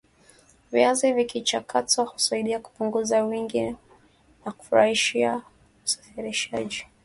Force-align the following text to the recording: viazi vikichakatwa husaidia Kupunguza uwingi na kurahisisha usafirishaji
viazi 0.71 1.13
vikichakatwa 1.13 2.05
husaidia 2.05 2.59
Kupunguza 2.59 3.25
uwingi 3.25 3.75
na 4.45 4.51
kurahisisha 4.51 5.41
usafirishaji 5.85 6.85